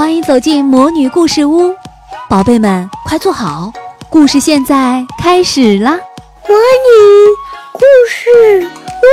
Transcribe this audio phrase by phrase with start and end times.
[0.00, 1.76] 欢迎走进魔女故事屋，
[2.26, 3.70] 宝贝们快坐好，
[4.08, 5.90] 故事现在开始啦！
[6.48, 7.28] 魔女
[7.74, 8.30] 故事
[8.64, 9.04] 屋，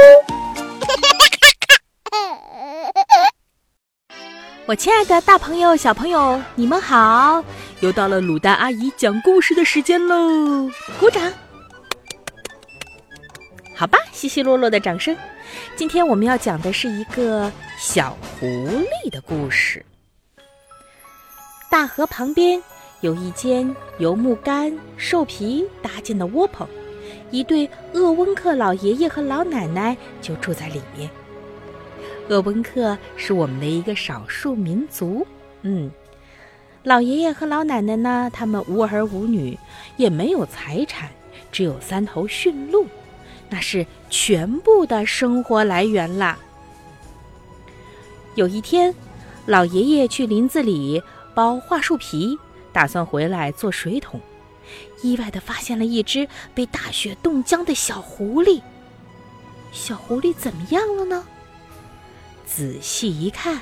[4.65, 7.43] 我亲爱的大朋友、小朋友，你们好！
[7.81, 11.21] 又到了鲁丹阿姨讲故事的时间喽，鼓掌！
[13.75, 15.13] 好吧，稀稀落落的掌声。
[15.75, 18.47] 今天我们要讲的是一个小狐
[19.03, 19.85] 狸的故事。
[21.69, 22.61] 大河旁边
[23.01, 26.67] 有一间由木杆、兽皮搭建的窝棚，
[27.29, 31.09] 一对鄂温克老爷爷和老奶奶就住在里面。
[32.29, 35.27] 鄂温克是我们的一个少数民族，
[35.63, 35.91] 嗯，
[36.83, 39.57] 老爷爷和老奶奶呢，他们无儿无女，
[39.97, 41.09] 也没有财产，
[41.51, 42.85] 只有三头驯鹿。
[43.49, 46.37] 那是全部的生活来源啦。
[48.35, 48.93] 有一天，
[49.45, 51.01] 老爷爷去林子里
[51.37, 52.35] 剥桦树皮，
[52.73, 54.19] 打算回来做水桶，
[55.03, 58.59] 意外的发现了一只被大雪冻僵的小狐狸。
[59.71, 61.23] 小狐狸怎么样了呢？
[62.47, 63.61] 仔细一看，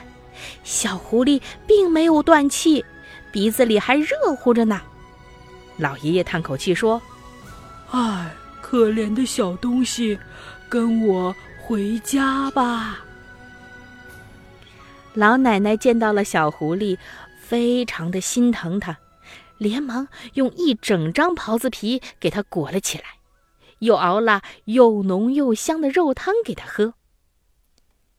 [0.63, 2.85] 小狐狸并没有断气，
[3.33, 4.07] 鼻子里还热
[4.39, 4.81] 乎着呢。
[5.75, 7.01] 老爷爷叹口气说
[7.91, 8.31] ：“唉。”
[8.67, 10.17] 可怜的小东西，
[10.67, 13.05] 跟我回家吧。
[15.13, 16.97] 老奶奶见到了小狐狸，
[17.47, 18.97] 非常的心疼他，
[19.59, 23.03] 连忙用一整张袍子皮给他裹了起来，
[23.79, 26.95] 又熬了又浓又香的肉汤给他喝。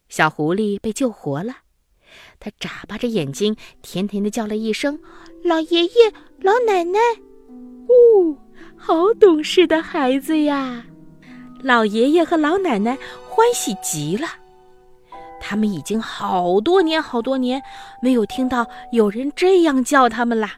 [0.08, 1.56] 小狐狸被救活了，
[2.38, 5.00] 它眨巴着眼睛，甜甜的叫了一声
[5.42, 7.00] ：“老爷爷，老奶奶。”
[7.90, 8.38] 呜。
[8.78, 10.84] 好懂事的孩子呀！
[11.62, 12.96] 老爷爷和老奶奶
[13.28, 14.28] 欢喜极了，
[15.40, 17.62] 他们已经好多年好多年
[18.00, 20.54] 没有听到有人这样叫他们啦。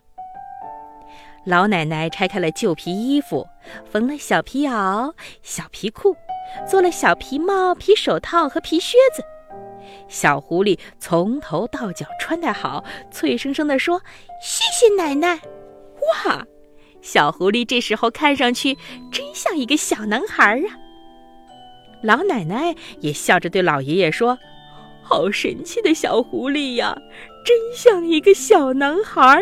[1.45, 3.47] 老奶奶拆开了旧皮衣服，
[3.91, 5.13] 缝了小皮袄、
[5.43, 6.15] 小皮裤，
[6.69, 9.23] 做了小皮帽、皮手套和皮靴子。
[10.09, 14.03] 小狐狸从头到脚穿戴好，脆生生地说
[14.43, 15.41] ：“谢谢奶奶！”
[16.27, 16.47] 哇！
[17.01, 18.77] 小狐狸这时候看上去
[19.11, 20.77] 真像一个小男孩啊！
[22.03, 24.39] 老奶奶也笑着对老爷爷说
[25.09, 26.95] ：“好神气的小狐狸呀，
[27.43, 29.41] 真像一个小男孩。”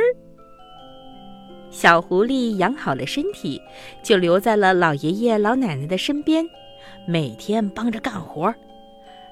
[1.73, 3.61] 小狐狸养好了身体，
[4.01, 6.49] 就留在了老爷爷老奶奶的身边，
[7.09, 8.55] 每天帮着干活。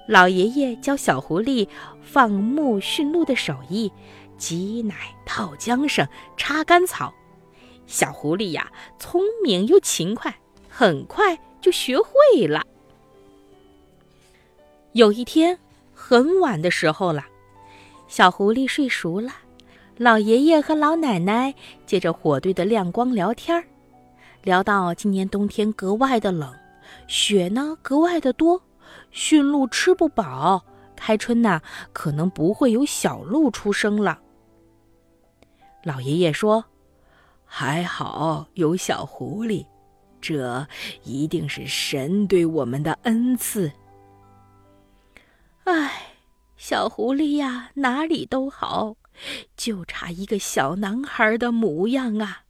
[0.09, 1.69] 老爷爷教小狐狸
[2.03, 3.91] 放牧驯鹿的手艺，
[4.37, 6.05] 挤奶、套缰绳、
[6.37, 7.15] 插干草。
[7.87, 10.35] 小狐狸呀，聪明又勤快，
[10.69, 12.65] 很快就学会了。
[14.93, 15.59] 有一天
[16.07, 17.25] 很晚的时候了，
[18.09, 19.33] 小狐狸睡熟了，
[19.97, 21.55] 老爷爷和老奶奶
[21.87, 23.65] 借着火堆的亮光聊天儿，
[24.43, 26.53] 聊到今年冬天格外的冷，
[27.07, 28.61] 雪呢格外的多，
[29.13, 30.63] 驯鹿吃不饱，
[30.95, 31.63] 开春呐
[31.95, 34.21] 可能不会有小鹿出生了。
[35.85, 36.67] 老爷爷说。
[37.47, 39.65] 还好有小狐狸，
[40.21, 40.67] 这
[41.05, 43.71] 一定是神对我们的恩赐。
[45.65, 46.17] 唉，
[46.59, 48.97] 小狐狸呀，哪里都好，
[49.57, 52.45] 就差一个小男孩的模样啊！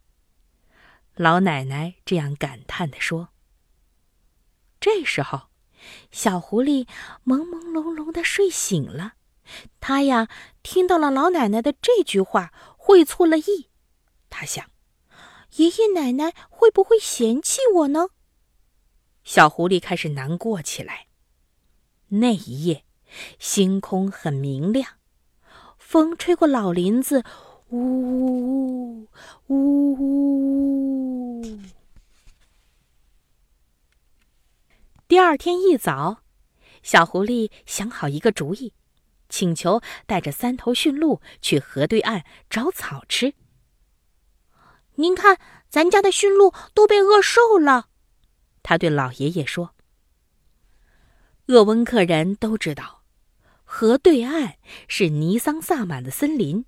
[1.15, 3.29] 老奶奶这样感叹地说。
[4.81, 5.43] 这时候，
[6.11, 6.85] 小狐狸
[7.25, 9.13] 朦朦胧胧的睡醒了，
[9.79, 10.27] 他呀
[10.61, 13.69] 听到了老奶奶的这句话，会错了意，
[14.29, 14.69] 他想。
[15.55, 18.09] 爷爷奶奶会不会嫌弃我呢？
[19.23, 21.07] 小狐狸开始难过起来。
[22.09, 22.83] 那一夜，
[23.39, 24.93] 星空很明亮，
[25.77, 27.23] 风吹过老林子，
[27.69, 29.07] 呜呜
[29.47, 29.93] 呜
[31.41, 31.59] 呜。
[35.07, 36.23] 第二天一早，
[36.81, 38.73] 小狐狸想好一个主意，
[39.29, 43.33] 请求带着三头驯鹿去河对岸找草吃。
[44.95, 45.37] 您看，
[45.69, 47.89] 咱家的驯鹿都被饿瘦了。
[48.63, 49.75] 他对老爷爷说
[51.47, 52.94] ：“鄂温克人都知道，
[53.77, 54.55] 河对岸
[54.87, 56.63] 是尼桑萨满的森林。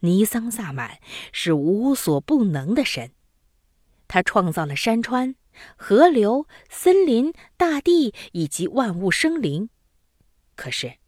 [0.00, 1.00] 尼桑萨满
[1.32, 3.12] 是无所不能的神，
[4.06, 5.34] 他创造了山川、
[5.78, 9.70] 河流、森林、大地以及万物生灵。
[10.56, 10.98] 可是，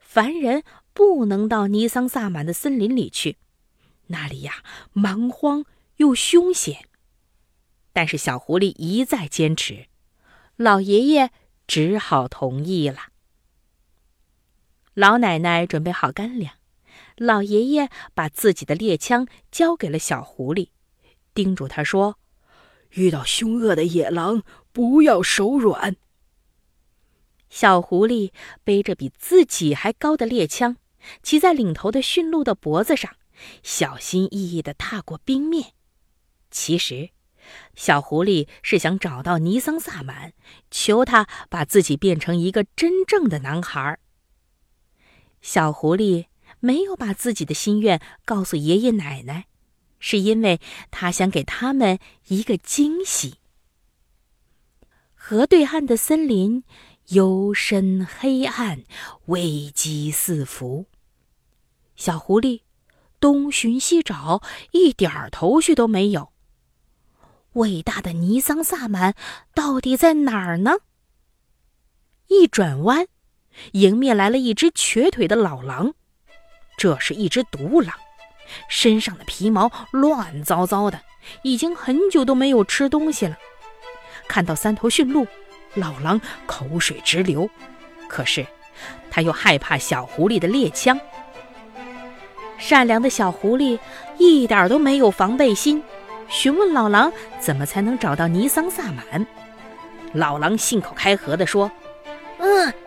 [0.00, 3.36] 凡人不能到尼桑萨满的森林里去，
[4.08, 5.64] 那里呀，蛮荒。”
[5.98, 6.88] 又凶险，
[7.92, 9.86] 但是小狐狸一再坚持，
[10.56, 11.30] 老爷爷
[11.68, 13.11] 只好同意了。
[14.94, 16.54] 老奶奶准备好干粮，
[17.16, 20.68] 老爷爷把自己的猎枪交给了小狐狸，
[21.32, 22.18] 叮嘱他说
[22.92, 25.96] ：“遇到凶恶的野狼，不要手软。”
[27.48, 28.32] 小狐狸
[28.64, 30.76] 背着比自己还高的猎枪，
[31.22, 33.16] 骑在领头的驯鹿的脖子上，
[33.62, 35.72] 小心翼翼地踏过冰面。
[36.50, 37.10] 其实，
[37.74, 40.34] 小狐狸是想找到尼桑萨满，
[40.70, 43.98] 求他把自己变成一个真正的男孩。
[45.42, 46.26] 小狐狸
[46.60, 49.46] 没有把自己的心愿告诉爷爷奶奶，
[49.98, 50.58] 是因为
[50.90, 51.98] 他想给他们
[52.28, 53.34] 一个惊喜。
[55.14, 56.64] 河对岸的森林。
[57.08, 58.84] 幽深黑暗，
[59.26, 60.86] 危机四伏。
[61.96, 62.60] 小狐狸
[63.18, 64.40] 东寻西找，
[64.70, 66.32] 一点儿头绪都没有。
[67.54, 69.16] 伟大的尼桑萨满
[69.52, 70.76] 到底在哪儿呢？
[72.28, 73.08] 一转弯，
[73.72, 75.94] 迎面来了一只瘸腿的老狼。
[76.76, 77.94] 这是一只独狼，
[78.68, 81.00] 身上的皮毛乱糟糟的，
[81.42, 83.36] 已经很久都没有吃东西了。
[84.28, 85.26] 看到三头驯鹿。
[85.74, 87.48] 老狼口水直流，
[88.06, 88.46] 可是
[89.10, 91.00] 他又害怕小狐狸的猎枪。
[92.58, 93.78] 善良的小狐狸
[94.18, 95.82] 一点都没有防备心，
[96.28, 97.10] 询问老狼
[97.40, 99.26] 怎么才能找到尼桑萨满。
[100.12, 101.72] 老狼信口开河地说：“，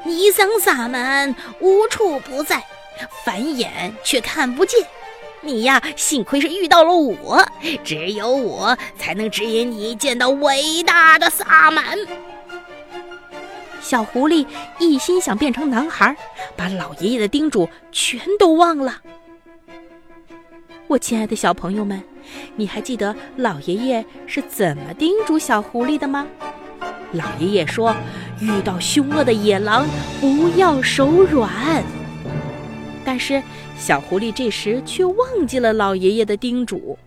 [0.05, 2.63] 尼桑萨满无处不在，
[3.23, 4.79] 繁衍却看不见。
[5.41, 7.43] 你呀，幸亏是遇到了我，
[7.83, 11.97] 只有我才能指引你见到伟大的萨满。”
[13.81, 14.45] 小狐狸
[14.79, 16.15] 一心想变成男孩，
[16.55, 19.01] 把老爷爷的叮嘱全都忘了。
[20.87, 22.03] 我亲爱的小朋友们，
[22.55, 26.27] 你还记得老爷爷是怎么叮嘱小狐狸的吗？
[27.11, 27.95] 老爷爷说
[28.39, 29.87] ：“遇到凶恶的野狼，
[30.19, 31.83] 不要手软。”
[33.05, 33.41] 但是
[33.77, 36.97] 小狐狸这时却忘记了老爷爷的叮嘱。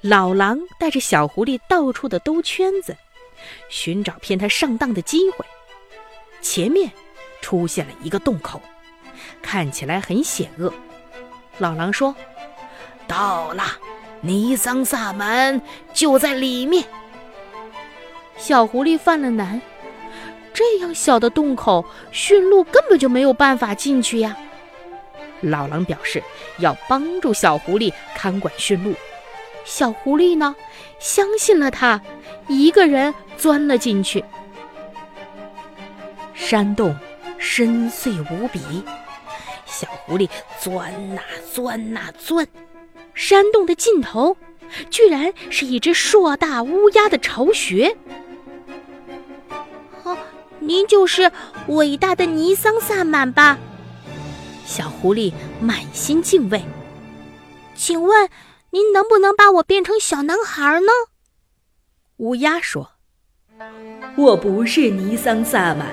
[0.00, 2.96] 老狼带着小狐狸到处的兜圈子。
[3.68, 5.44] 寻找骗他上当的机会。
[6.40, 6.90] 前面
[7.42, 8.60] 出现了一个洞口，
[9.42, 10.72] 看起来很险恶。
[11.58, 12.14] 老狼说
[13.06, 13.62] ：“到了，
[14.20, 15.60] 尼桑萨满
[15.92, 16.84] 就在里面。”
[18.36, 19.60] 小狐狸犯了难，
[20.52, 24.36] 这样小的洞口，驯鹿根本就没有办法进去呀。
[25.40, 26.22] 老狼表示
[26.58, 28.94] 要帮助小狐狸看管驯鹿。
[29.64, 30.54] 小狐狸呢，
[30.98, 32.00] 相信了他，
[32.46, 34.24] 一个人钻了进去。
[36.34, 36.94] 山洞
[37.38, 38.60] 深邃无比，
[39.66, 40.28] 小狐狸
[40.60, 41.20] 钻呐
[41.52, 42.46] 钻呐钻，
[43.12, 44.36] 山洞的尽头，
[44.88, 47.96] 居然是一只硕大乌鸦的巢穴。
[50.66, 51.30] 哦，您就是
[51.68, 53.56] 伟大的尼桑萨满吧？
[54.64, 56.64] 小狐狸满心敬畏。
[57.76, 58.28] 请问？
[58.70, 60.88] 您能不能把我变成小男孩呢？
[62.16, 62.90] 乌鸦说
[64.18, 65.86] ：“我不是尼桑萨满，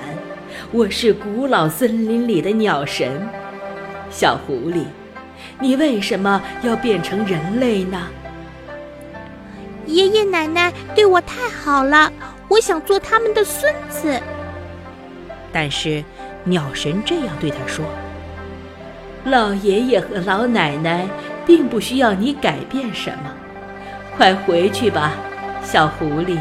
[0.70, 3.26] 我是古老森林里的鸟神。
[4.10, 4.84] 小狐狸，
[5.60, 8.08] 你为什么要变成人类呢？”
[9.86, 12.12] 爷爷奶奶对我太好了，
[12.48, 14.20] 我想做他们的孙子。
[15.54, 16.04] 但是
[16.44, 17.86] 鸟神这样对他说
[19.24, 21.08] ：“老爷爷和老奶奶。”
[21.46, 23.30] 并不需要你改变什么，
[24.16, 25.12] 快回去吧，
[25.62, 26.38] 小狐狸。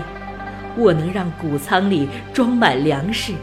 [0.77, 3.33] 我能让谷仓里装满粮食，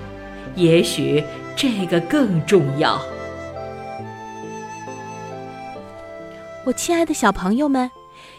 [0.54, 1.22] 也许
[1.54, 2.98] 这个更重要。
[6.64, 7.90] 我亲爱的小朋友们，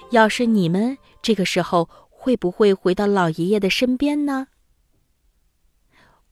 [0.09, 4.47] 要是你们这个时候会不会回到老爷爷的身边呢？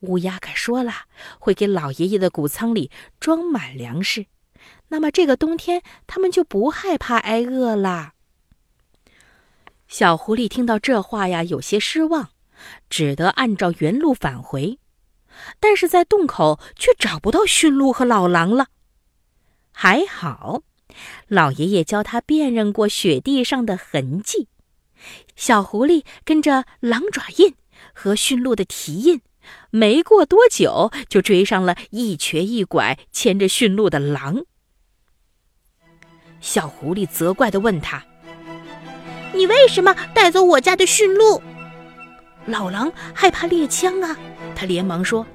[0.02, 0.94] 乌鸦可说了，
[1.40, 2.90] 会给老爷爷的谷仓里
[3.20, 4.26] 装满粮食。
[4.90, 8.14] 那么这个冬天，他们就不害怕挨饿啦。
[9.88, 12.30] 小狐狸听到这话呀，有些失望，
[12.90, 14.80] 只得按照原路返回。
[15.60, 18.68] 但是在洞口却找不到驯鹿和老狼了。
[19.72, 20.64] 还好，
[21.28, 24.48] 老爷爷教他辨认过雪地上的痕迹。
[25.36, 27.56] 小狐狸跟着狼爪印
[27.94, 29.22] 和驯鹿的蹄印，
[29.72, 34.44] 没过多久就追上了一瘸一拐牵着驯鹿的狼。
[36.42, 38.04] 小狐狸责怪地问他
[39.36, 41.42] ：“你为什么带走我家的驯鹿？”
[42.48, 44.18] 老狼害怕猎枪啊，
[44.56, 45.26] 他连忙说：“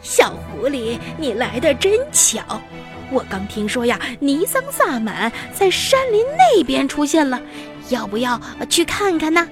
[0.00, 2.62] 小狐狸，你来的真巧！
[3.10, 7.42] 我刚听说呀，尼桑萨满在山林那边出现了，
[7.90, 9.46] 要不要去看看呢？”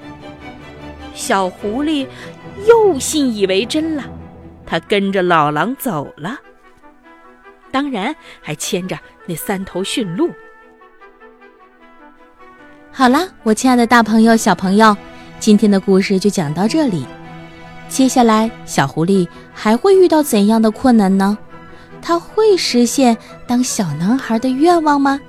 [1.14, 2.06] 小狐狸
[2.66, 4.04] 又信以为真了，
[4.64, 6.38] 他跟着老狼走了。
[7.70, 8.96] 当然还牵着
[9.26, 10.30] 那三头驯鹿。
[12.92, 14.96] 好啦，我亲爱的大朋友、小朋友，
[15.40, 17.04] 今天的故事就讲到这里。
[17.88, 21.36] 接下来，小狐狸还会遇到怎样的困难呢？
[22.00, 25.20] 他会实现当小男孩的愿望吗？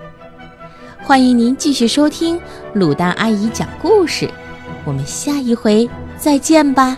[1.01, 2.39] 欢迎您继续收听
[2.75, 4.29] 卤蛋阿姨讲故事，
[4.83, 6.97] 我们下一回再见吧。